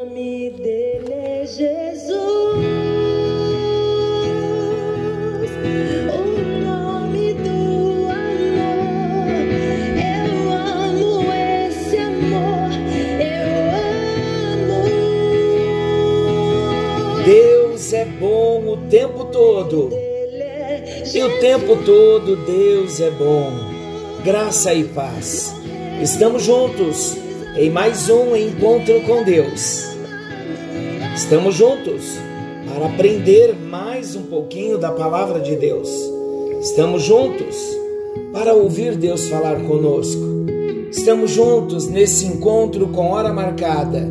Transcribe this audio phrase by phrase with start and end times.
[0.00, 1.68] nome dele é Jesus.
[6.08, 6.22] O
[6.64, 9.28] nome do amor.
[10.00, 11.20] Eu amo
[11.68, 12.70] esse amor.
[13.20, 13.50] Eu
[14.54, 14.80] amo.
[17.26, 19.90] Deus é bom o tempo todo.
[19.92, 23.52] É E o tempo todo Deus é bom.
[24.24, 25.54] Graça e paz.
[26.00, 27.18] Estamos juntos
[27.56, 29.89] em mais um encontro com Deus.
[31.14, 32.04] Estamos juntos
[32.66, 35.88] para aprender mais um pouquinho da palavra de Deus.
[36.60, 37.56] Estamos juntos
[38.32, 40.22] para ouvir Deus falar conosco.
[40.90, 44.08] Estamos juntos nesse encontro com hora marcada.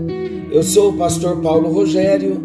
[0.52, 2.42] Eu sou o pastor Paulo Rogério,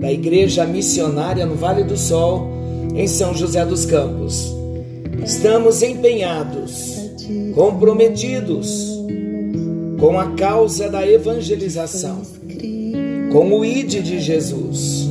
[0.00, 2.46] da Igreja Missionária no Vale do Sol,
[2.94, 4.54] em São José dos Campos.
[5.24, 6.98] Estamos empenhados,
[7.54, 8.94] comprometidos
[9.98, 12.20] com a causa da evangelização,
[13.34, 15.08] com o ID de Jesus.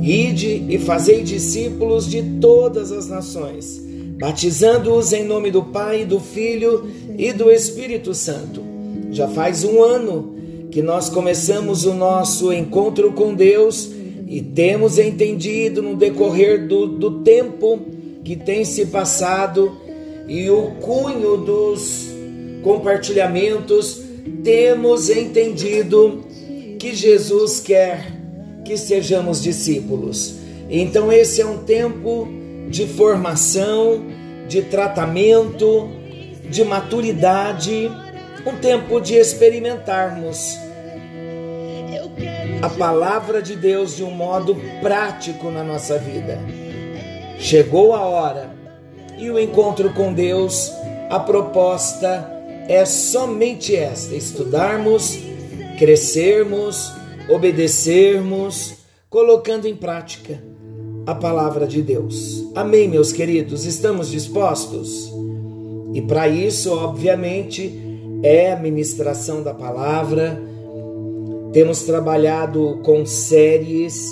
[0.00, 3.82] Ide e fazei discípulos de todas as nações,
[4.16, 8.62] batizando-os em nome do Pai, do Filho e do Espírito Santo.
[9.10, 10.36] Já faz um ano
[10.70, 13.90] que nós começamos o nosso encontro com Deus
[14.28, 17.80] e temos entendido no decorrer do, do tempo
[18.22, 19.72] que tem se passado
[20.28, 22.06] e o cunho dos
[22.62, 24.00] compartilhamentos,
[24.44, 26.22] temos entendido
[26.84, 28.12] que Jesus quer
[28.62, 30.34] que sejamos discípulos.
[30.68, 32.28] Então, esse é um tempo
[32.68, 34.04] de formação,
[34.46, 35.88] de tratamento,
[36.50, 37.90] de maturidade,
[38.44, 40.58] um tempo de experimentarmos
[42.60, 46.38] a palavra de Deus de um modo prático na nossa vida.
[47.38, 48.50] Chegou a hora
[49.16, 50.70] e o encontro com Deus,
[51.08, 52.30] a proposta
[52.68, 55.33] é somente esta: estudarmos,
[55.76, 56.92] crescermos,
[57.28, 58.74] obedecermos,
[59.08, 60.42] colocando em prática
[61.06, 62.44] a palavra de Deus.
[62.54, 63.64] Amém, meus queridos?
[63.64, 65.12] Estamos dispostos?
[65.92, 67.72] E para isso, obviamente,
[68.22, 70.40] é a ministração da palavra.
[71.52, 74.08] Temos trabalhado com séries,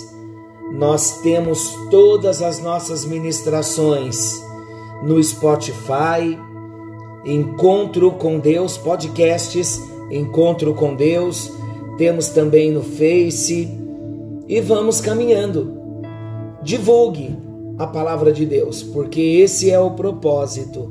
[0.73, 4.41] nós temos todas as nossas ministrações
[5.03, 6.39] no Spotify,
[7.25, 9.81] Encontro com Deus, podcasts
[10.13, 11.51] Encontro com Deus,
[11.97, 13.67] temos também no Face
[14.47, 15.73] e vamos caminhando.
[16.63, 17.35] Divulgue
[17.79, 20.87] a palavra de Deus, porque esse é o propósito: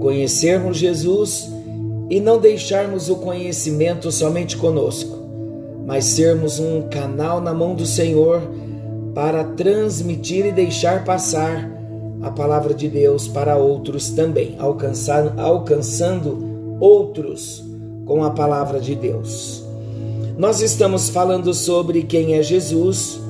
[0.00, 1.48] conhecermos Jesus
[2.10, 5.16] e não deixarmos o conhecimento somente conosco,
[5.86, 8.42] mas sermos um canal na mão do Senhor
[9.14, 11.70] para transmitir e deixar passar
[12.20, 17.69] a palavra de Deus para outros também, alcançar, alcançando outros
[18.10, 19.62] com a palavra de Deus.
[20.36, 23.20] Nós estamos falando sobre quem é Jesus,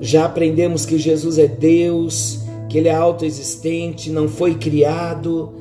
[0.00, 5.52] já aprendemos que Jesus é Deus, que Ele é autoexistente, não foi criado.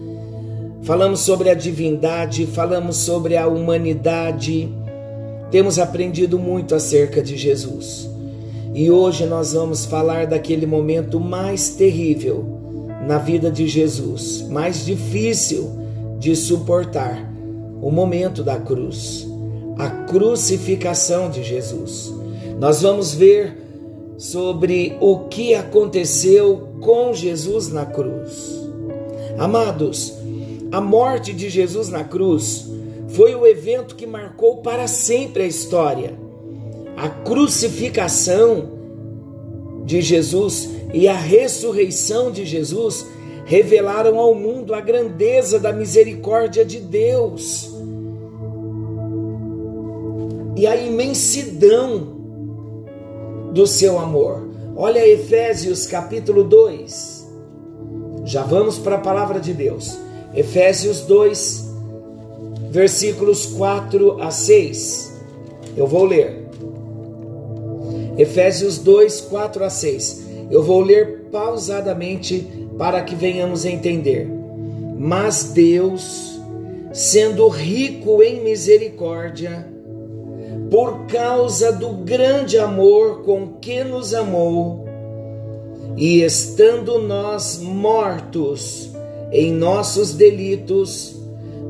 [0.84, 4.70] Falamos sobre a divindade, falamos sobre a humanidade.
[5.52, 8.10] Temos aprendido muito acerca de Jesus.
[8.74, 12.46] E hoje nós vamos falar daquele momento mais terrível
[13.06, 15.78] na vida de Jesus, mais difícil
[16.20, 17.35] de suportar,
[17.82, 19.28] o momento da cruz,
[19.78, 22.14] a crucificação de Jesus.
[22.60, 23.58] Nós vamos ver
[24.18, 28.56] sobre o que aconteceu com Jesus na cruz.
[29.38, 30.14] Amados,
[30.72, 32.66] a morte de Jesus na cruz
[33.10, 36.18] foi o evento que marcou para sempre a história.
[36.98, 38.70] A crucificação
[39.86, 43.06] de Jesus e a ressurreição de Jesus
[43.46, 47.72] revelaram ao mundo a grandeza da misericórdia de Deus
[50.58, 52.16] e a imensidão
[53.54, 54.50] do seu amor.
[54.76, 57.26] Olha Efésios capítulo 2.
[58.26, 59.96] Já vamos para a palavra de Deus.
[60.34, 61.72] Efésios 2,
[62.72, 65.14] versículos 4 a 6.
[65.78, 66.48] Eu vou ler.
[68.18, 70.26] Efésios 2, 4 a 6.
[70.50, 74.30] Eu vou ler pausadamente para que venhamos entender.
[74.98, 76.40] Mas Deus,
[76.94, 79.68] sendo rico em misericórdia,
[80.70, 84.86] por causa do grande amor com que nos amou,
[85.98, 88.90] e estando nós mortos
[89.32, 91.16] em nossos delitos,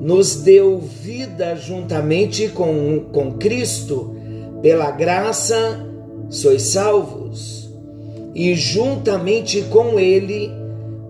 [0.01, 4.15] nos deu vida juntamente com, com Cristo,
[4.61, 5.85] pela graça
[6.29, 7.69] sois salvos,
[8.33, 10.51] e juntamente com Ele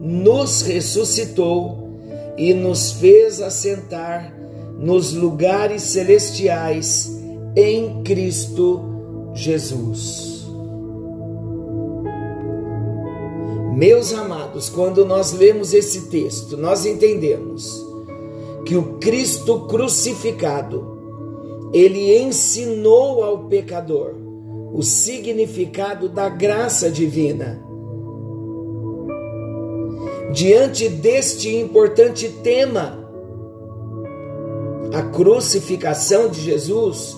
[0.05, 1.89] nos ressuscitou
[2.37, 4.31] e nos fez assentar
[4.77, 7.19] nos lugares celestiais
[7.55, 8.83] em Cristo
[9.33, 10.45] Jesus.
[13.73, 17.83] Meus amados, quando nós lemos esse texto, nós entendemos
[18.63, 24.13] que o Cristo crucificado, ele ensinou ao pecador
[24.71, 27.64] o significado da graça divina.
[30.33, 33.05] Diante deste importante tema,
[34.93, 37.17] a crucificação de Jesus,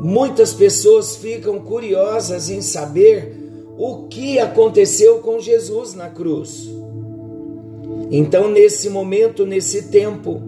[0.00, 3.36] muitas pessoas ficam curiosas em saber
[3.76, 6.68] o que aconteceu com Jesus na cruz.
[8.10, 10.40] Então, nesse momento, nesse tempo,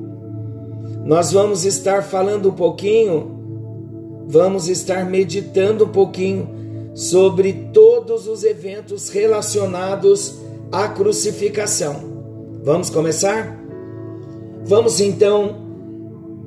[1.04, 6.48] nós vamos estar falando um pouquinho, vamos estar meditando um pouquinho
[6.94, 12.16] sobre todos os eventos relacionados à crucificação.
[12.62, 13.56] Vamos começar?
[14.64, 15.64] Vamos então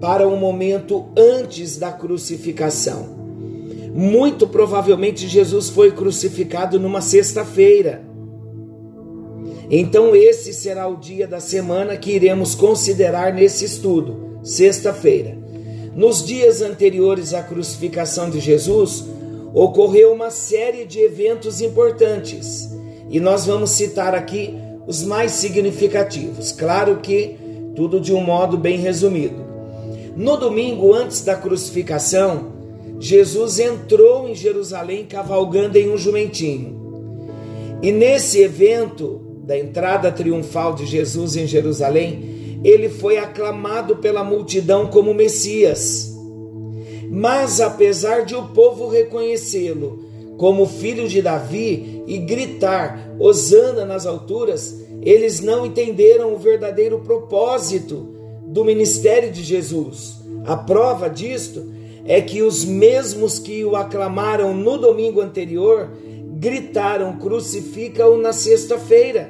[0.01, 3.17] para o um momento antes da crucificação.
[3.93, 8.03] Muito provavelmente Jesus foi crucificado numa sexta-feira.
[9.71, 15.37] Então, esse será o dia da semana que iremos considerar nesse estudo sexta-feira.
[15.95, 19.05] Nos dias anteriores à crucificação de Jesus,
[19.53, 22.69] ocorreu uma série de eventos importantes
[23.09, 24.53] e nós vamos citar aqui
[24.87, 26.51] os mais significativos.
[26.51, 27.35] Claro que
[27.75, 29.47] tudo de um modo bem resumido.
[30.15, 32.51] No domingo antes da crucificação,
[32.99, 36.77] Jesus entrou em Jerusalém cavalgando em um jumentinho.
[37.81, 44.87] E nesse evento da entrada triunfal de Jesus em Jerusalém, ele foi aclamado pela multidão
[44.87, 46.13] como Messias.
[47.09, 50.08] Mas apesar de o povo reconhecê-lo
[50.39, 58.15] como filho de Davi e gritar Hosana nas alturas, eles não entenderam o verdadeiro propósito
[58.45, 60.15] do ministério de Jesus.
[60.45, 61.69] A prova disto
[62.05, 65.89] é que os mesmos que o aclamaram no domingo anterior
[66.37, 69.29] gritaram: crucifica-o na sexta-feira.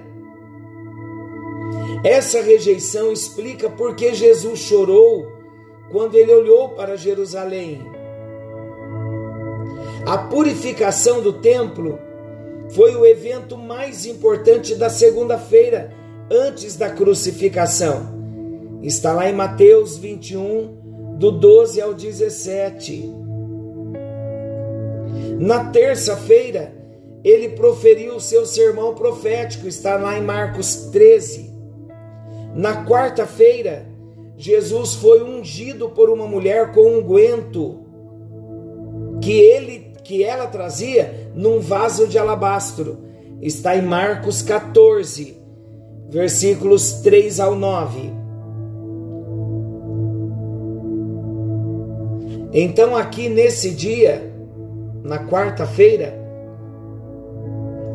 [2.04, 5.28] Essa rejeição explica por que Jesus chorou
[5.92, 7.99] quando ele olhou para Jerusalém.
[10.06, 12.00] A purificação do templo
[12.70, 15.92] foi o evento mais importante da segunda-feira
[16.32, 18.20] antes da crucificação.
[18.82, 23.14] Está lá em Mateus 21, do 12 ao 17.
[25.40, 26.74] Na terça-feira,
[27.24, 31.54] ele proferiu o seu sermão profético, está lá em Marcos 13.
[32.56, 33.86] Na quarta-feira,
[34.38, 37.86] Jesus foi ungido por uma mulher com unguento
[39.22, 42.98] que ele que ela trazia num vaso de alabastro.
[43.44, 45.38] Está em Marcos 14,
[46.10, 48.12] versículos 3 ao 9.
[52.52, 54.34] Então, aqui nesse dia,
[55.04, 56.20] na quarta-feira,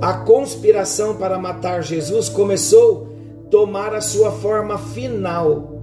[0.01, 3.09] a conspiração para matar Jesus começou
[3.51, 5.81] tomar a sua forma final.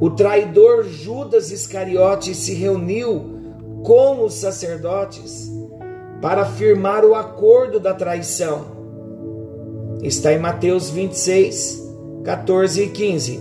[0.00, 3.35] O traidor Judas Iscariote se reuniu
[3.86, 5.48] com os sacerdotes
[6.20, 8.64] para firmar o acordo da traição.
[10.02, 11.88] Está em Mateus 26,
[12.24, 13.40] 14 e 15.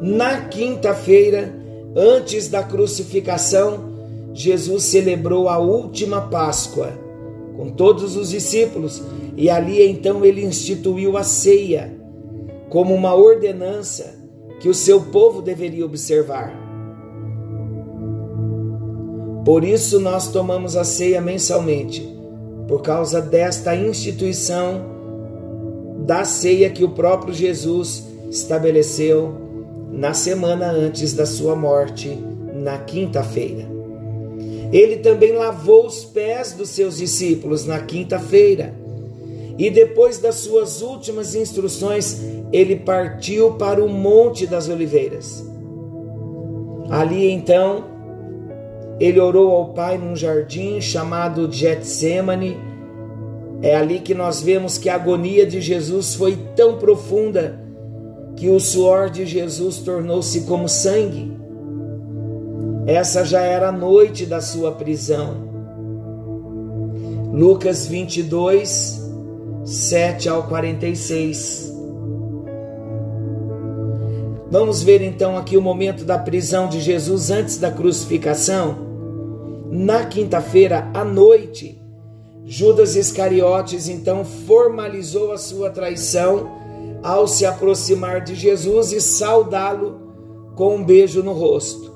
[0.00, 1.54] Na quinta-feira,
[1.94, 3.92] antes da crucificação,
[4.32, 6.92] Jesus celebrou a última Páscoa
[7.56, 9.00] com todos os discípulos
[9.36, 11.96] e ali então ele instituiu a ceia
[12.68, 14.18] como uma ordenança
[14.58, 16.63] que o seu povo deveria observar.
[19.44, 22.08] Por isso nós tomamos a ceia mensalmente,
[22.66, 24.92] por causa desta instituição
[25.98, 29.34] da ceia que o próprio Jesus estabeleceu
[29.90, 32.18] na semana antes da sua morte,
[32.54, 33.68] na quinta-feira.
[34.72, 38.74] Ele também lavou os pés dos seus discípulos na quinta-feira
[39.56, 42.20] e depois das suas últimas instruções,
[42.52, 45.44] ele partiu para o Monte das Oliveiras.
[46.90, 47.84] Ali então,
[49.00, 52.56] ele orou ao Pai num jardim chamado Getsemane.
[53.62, 57.60] É ali que nós vemos que a agonia de Jesus foi tão profunda
[58.36, 61.32] que o suor de Jesus tornou-se como sangue.
[62.86, 65.44] Essa já era a noite da sua prisão.
[67.32, 69.02] Lucas 22,
[69.64, 71.72] 7 ao 46.
[74.50, 78.83] Vamos ver então aqui o momento da prisão de Jesus antes da crucificação.
[79.76, 81.82] Na quinta-feira à noite,
[82.46, 86.48] Judas Iscariotes então formalizou a sua traição
[87.02, 89.96] ao se aproximar de Jesus e saudá-lo
[90.54, 91.92] com um beijo no rosto.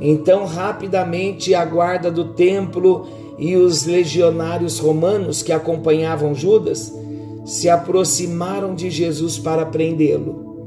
[0.00, 3.06] Então, rapidamente, a guarda do templo
[3.38, 6.90] e os legionários romanos que acompanhavam Judas
[7.44, 10.66] se aproximaram de Jesus para prendê-lo.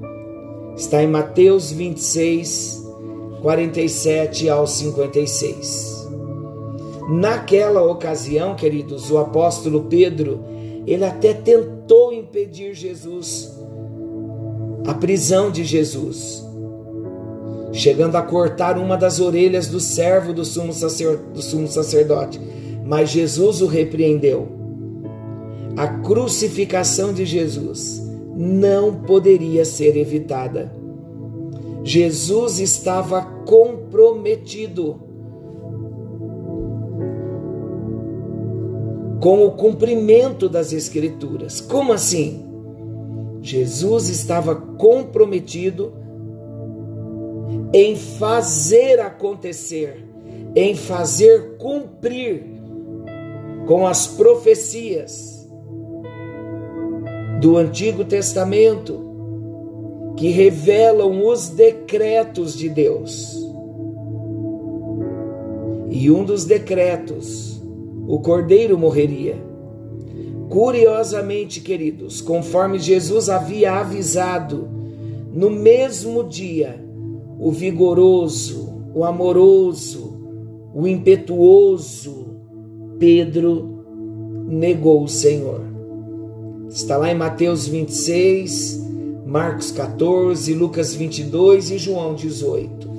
[0.77, 2.85] Está em Mateus 26,
[3.41, 5.98] 47 ao 56.
[7.09, 10.43] Naquela ocasião, queridos, o apóstolo Pedro,
[10.85, 13.51] ele até tentou impedir Jesus,
[14.85, 16.45] a prisão de Jesus,
[17.71, 20.71] chegando a cortar uma das orelhas do servo do sumo,
[21.33, 22.39] do sumo sacerdote.
[22.85, 24.47] Mas Jesus o repreendeu.
[25.75, 28.03] A crucificação de Jesus
[28.35, 30.71] não poderia ser evitada.
[31.83, 35.08] Jesus estava comprometido
[39.19, 41.59] com o cumprimento das Escrituras.
[41.61, 42.45] Como assim?
[43.41, 45.93] Jesus estava comprometido
[47.73, 50.05] em fazer acontecer,
[50.55, 52.43] em fazer cumprir
[53.67, 55.47] com as profecias
[57.39, 59.05] do Antigo Testamento
[60.17, 63.37] que revelam os decretos de Deus.
[65.89, 67.48] E um dos decretos,
[68.09, 69.37] o cordeiro morreria.
[70.49, 74.67] Curiosamente, queridos, conforme Jesus havia avisado,
[75.31, 76.83] no mesmo dia,
[77.39, 80.17] o vigoroso, o amoroso,
[80.73, 82.35] o impetuoso
[82.97, 83.85] Pedro
[84.47, 85.61] negou o Senhor.
[86.67, 88.87] Está lá em Mateus 26,
[89.23, 92.89] Marcos 14, Lucas 22 e João 18.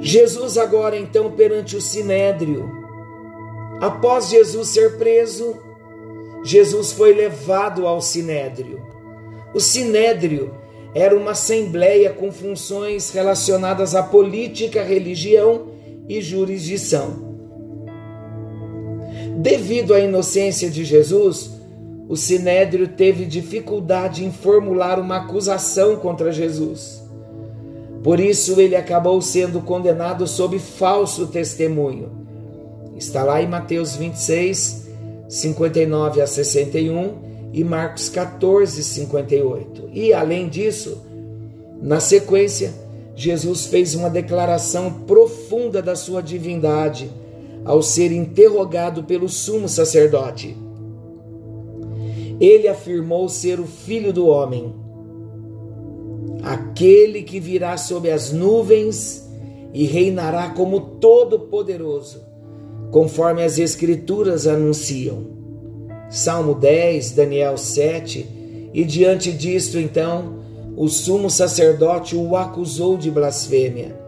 [0.00, 2.83] Jesus, agora então, perante o sinédrio,
[3.80, 5.56] após Jesus ser preso,
[6.44, 8.82] Jesus foi levado ao sinédrio.
[9.54, 10.54] O sinédrio
[10.94, 15.68] era uma assembleia com funções relacionadas à política, religião
[16.08, 17.34] e jurisdição.
[19.38, 21.50] Devido à inocência de Jesus,
[22.08, 27.02] o sinédrio teve dificuldade em formular uma acusação contra Jesus.
[28.02, 32.23] Por isso ele acabou sendo condenado sob falso testemunho.
[32.96, 34.88] Está lá em Mateus 26,
[35.28, 37.14] 59 a 61
[37.52, 39.90] e Marcos 14, 58.
[39.92, 41.02] E além disso,
[41.80, 42.72] na sequência,
[43.16, 47.10] Jesus fez uma declaração profunda da sua divindade
[47.64, 50.56] ao ser interrogado pelo sumo sacerdote.
[52.40, 54.74] Ele afirmou ser o filho do homem,
[56.42, 59.30] aquele que virá sobre as nuvens
[59.72, 62.22] e reinará como todo-poderoso,
[62.90, 65.26] conforme as Escrituras anunciam.
[66.10, 70.38] Salmo 10, Daniel 7, e diante disto, então,
[70.76, 73.98] o sumo sacerdote o acusou de blasfêmia.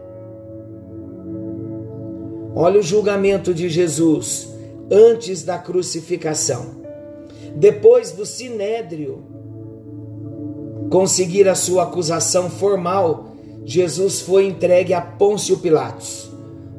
[2.55, 4.49] Olha o julgamento de Jesus
[4.91, 6.77] antes da crucificação.
[7.55, 9.23] Depois do sinédrio
[10.89, 16.31] conseguir a sua acusação formal, Jesus foi entregue a Pôncio Pilatos,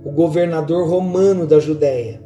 [0.05, 2.21] o governador romano da Judéia.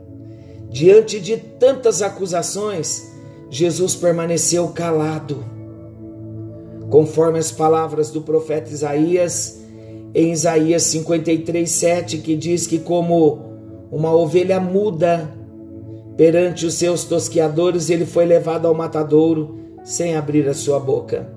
[0.71, 3.11] Diante de tantas acusações,
[3.51, 5.45] Jesus permaneceu calado.
[6.89, 9.61] Conforme as palavras do profeta Isaías,
[10.15, 13.41] em Isaías 53, 7, que diz que, como
[13.91, 15.31] uma ovelha muda
[16.17, 21.31] perante os seus tosqueadores, ele foi levado ao matadouro sem abrir a sua boca.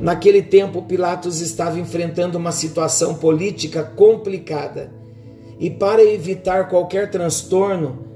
[0.00, 4.97] Naquele tempo, Pilatos estava enfrentando uma situação política complicada
[5.58, 8.06] e, para evitar qualquer transtorno,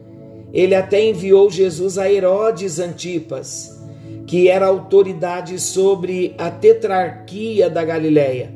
[0.52, 3.80] ele até enviou Jesus a Herodes Antipas,
[4.26, 8.52] que era autoridade sobre a tetrarquia da Galileia.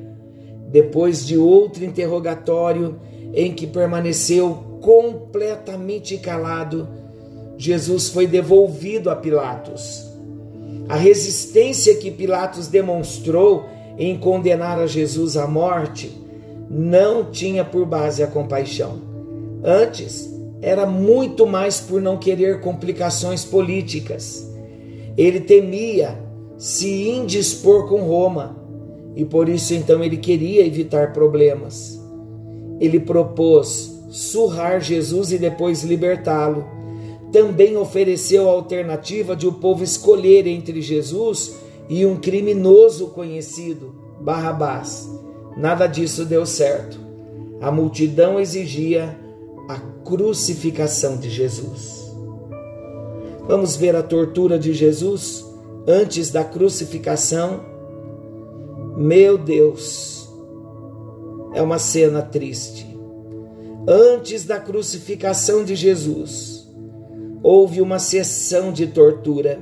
[0.70, 3.00] Depois de outro interrogatório
[3.32, 6.88] em que permaneceu completamente calado,
[7.56, 10.06] Jesus foi devolvido a Pilatos.
[10.88, 13.64] A resistência que Pilatos demonstrou
[13.98, 16.25] em condenar a Jesus à morte
[16.68, 19.00] não tinha por base a compaixão.
[19.62, 20.30] Antes,
[20.60, 24.50] era muito mais por não querer complicações políticas.
[25.16, 26.18] Ele temia
[26.58, 28.56] se indispor com Roma
[29.14, 32.00] e por isso então ele queria evitar problemas.
[32.80, 36.64] Ele propôs surrar Jesus e depois libertá-lo.
[37.32, 41.56] Também ofereceu a alternativa de o povo escolher entre Jesus
[41.88, 45.08] e um criminoso conhecido, Barrabás.
[45.56, 47.00] Nada disso deu certo.
[47.60, 49.18] A multidão exigia
[49.68, 52.04] a crucificação de Jesus.
[53.48, 55.44] Vamos ver a tortura de Jesus
[55.86, 57.64] antes da crucificação.
[58.96, 60.28] Meu Deus,
[61.54, 62.86] é uma cena triste.
[63.88, 66.68] Antes da crucificação de Jesus,
[67.42, 69.60] houve uma sessão de tortura.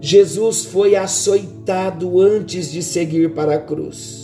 [0.00, 4.21] Jesus foi açoitado antes de seguir para a cruz.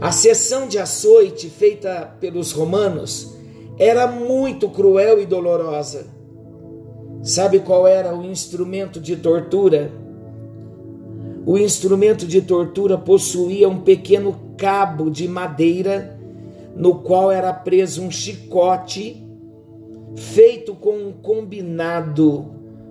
[0.00, 3.34] A sessão de açoite feita pelos romanos
[3.78, 6.06] era muito cruel e dolorosa.
[7.22, 9.90] Sabe qual era o instrumento de tortura?
[11.46, 16.18] O instrumento de tortura possuía um pequeno cabo de madeira
[16.74, 19.24] no qual era preso um chicote
[20.16, 22.46] feito com um combinado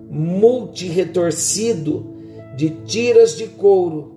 [0.08, 2.14] multiretorcido
[2.56, 4.14] de tiras de couro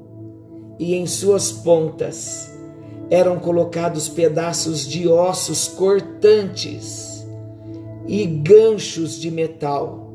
[0.79, 2.56] e em suas pontas
[3.09, 7.25] eram colocados pedaços de ossos cortantes
[8.07, 10.07] e ganchos de metal.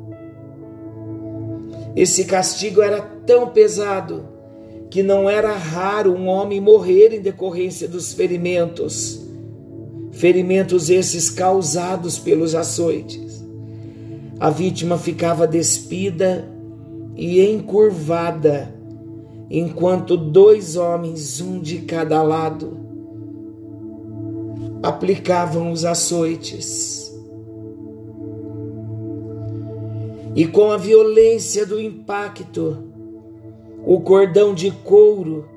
[1.94, 4.24] Esse castigo era tão pesado
[4.90, 9.22] que não era raro um homem morrer em decorrência dos ferimentos,
[10.10, 13.42] ferimentos esses causados pelos açoites.
[14.38, 16.48] A vítima ficava despida
[17.16, 18.74] e encurvada,
[19.50, 22.81] enquanto dois homens, um de cada lado,
[24.82, 27.12] aplicavam os açoites.
[30.34, 32.90] E com a violência do impacto,
[33.84, 35.48] o cordão de couro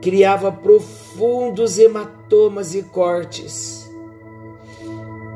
[0.00, 3.88] criava profundos hematomas e cortes,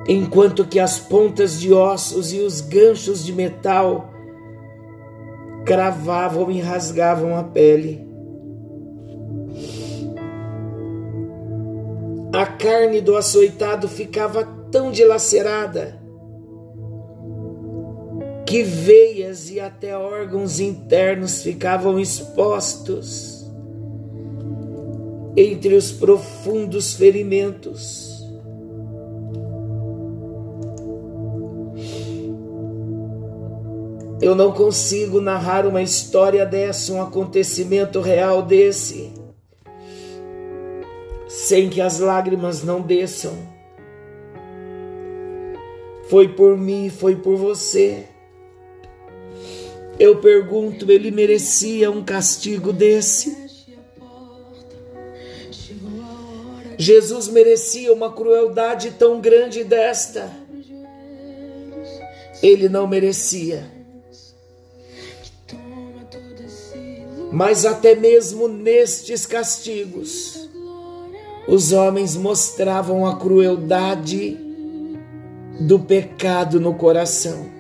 [0.09, 4.11] enquanto que as pontas de ossos e os ganchos de metal
[5.65, 8.12] cravavam e rasgavam a pele.
[12.33, 16.01] A carne do açoitado ficava tão dilacerada
[18.47, 23.47] que veias e até órgãos internos ficavam expostos
[25.37, 28.11] entre os profundos ferimentos.
[34.23, 39.13] Eu não consigo narrar uma história dessa, um acontecimento real desse
[41.43, 43.37] sem que as lágrimas não desçam.
[46.09, 48.05] Foi por mim, foi por você.
[49.99, 53.37] Eu pergunto, ele merecia um castigo desse?
[56.79, 60.31] Jesus merecia uma crueldade tão grande desta?
[62.41, 63.69] Ele não merecia.
[67.33, 70.42] Mas até mesmo nestes castigos,
[71.47, 74.39] os homens mostravam a crueldade
[75.61, 77.51] do pecado no coração.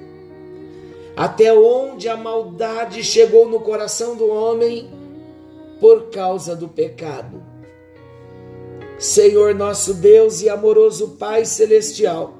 [1.16, 4.88] Até onde a maldade chegou no coração do homem
[5.81, 7.42] por causa do pecado.
[8.99, 12.35] Senhor nosso Deus e amoroso Pai celestial,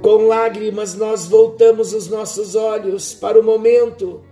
[0.00, 4.22] com lágrimas nós voltamos os nossos olhos para o momento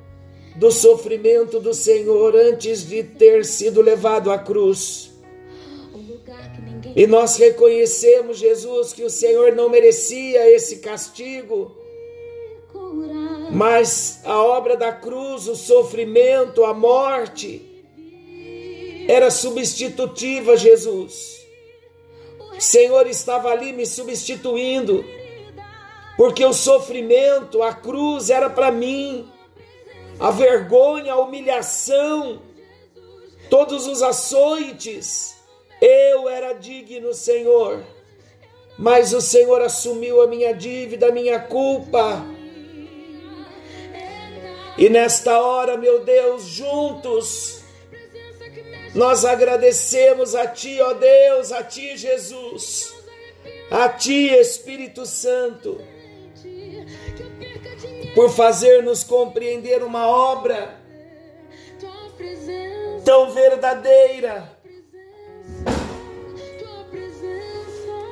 [0.57, 5.11] do sofrimento do Senhor antes de ter sido levado à cruz.
[6.95, 11.75] E nós reconhecemos, Jesus, que o Senhor não merecia esse castigo,
[13.51, 17.63] mas a obra da cruz, o sofrimento, a morte,
[19.09, 21.41] era substitutiva, Jesus.
[22.57, 25.03] O Senhor estava ali me substituindo,
[26.17, 29.32] porque o sofrimento, a cruz era para mim
[30.19, 32.41] a vergonha, a humilhação,
[33.51, 35.37] todos os açoites.
[35.81, 37.83] Eu era digno, Senhor,
[38.79, 42.25] mas o Senhor assumiu a minha dívida, a minha culpa.
[44.79, 47.63] E nesta hora, meu Deus, juntos,
[48.95, 52.95] nós agradecemos a Ti, ó Deus, a Ti, Jesus,
[53.71, 55.81] a Ti, Espírito Santo
[58.15, 60.79] por fazer-nos compreender uma obra
[63.05, 64.51] tão verdadeira,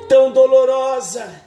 [0.07, 1.41] tão dolorosa.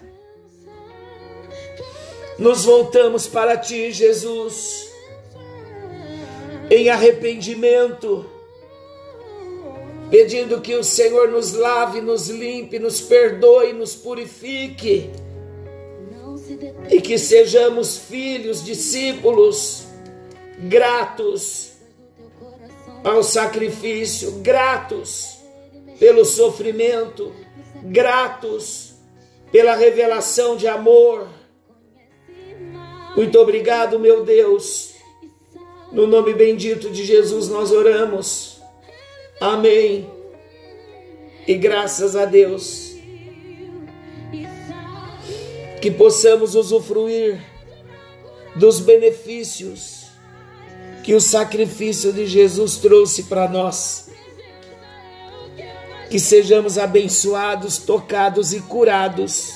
[2.38, 4.90] Nos voltamos para Ti, Jesus,
[6.71, 8.27] em arrependimento,
[10.11, 15.12] pedindo que o Senhor nos lave, nos limpe, nos perdoe, nos purifique
[16.90, 19.87] e que sejamos filhos, discípulos,
[20.59, 21.73] gratos
[23.03, 25.38] ao sacrifício, gratos
[25.99, 27.33] pelo sofrimento,
[27.85, 28.94] gratos
[29.51, 31.29] pela revelação de amor.
[33.16, 34.94] Muito obrigado, meu Deus.
[35.92, 38.61] No nome bendito de Jesus nós oramos.
[39.40, 40.11] Amém.
[41.47, 42.94] E graças a Deus
[45.85, 47.38] que possamos usufruir
[48.57, 50.07] dos benefícios
[51.03, 54.09] que o sacrifício de Jesus trouxe para nós.
[56.09, 59.53] Que sejamos abençoados, tocados e curados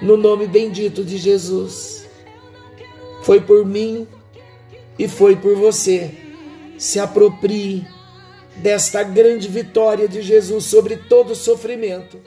[0.00, 2.06] no nome bendito de Jesus.
[3.22, 4.06] Foi por mim
[4.96, 6.12] e foi por você.
[6.78, 7.84] Se aproprie
[8.54, 12.20] desta grande vitória de Jesus sobre todo sofrimento,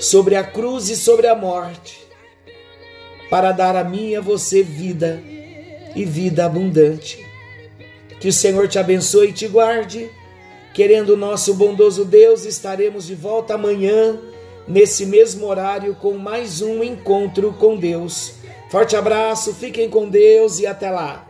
[0.00, 2.00] sobre a cruz e sobre a morte,
[3.28, 5.22] para dar a mim e a você vida
[5.94, 7.24] e vida abundante.
[8.18, 10.10] Que o Senhor te abençoe e te guarde.
[10.72, 14.18] Querendo o nosso bondoso Deus, estaremos de volta amanhã,
[14.66, 18.34] nesse mesmo horário, com mais um encontro com Deus.
[18.70, 21.29] Forte abraço, fiquem com Deus e até lá.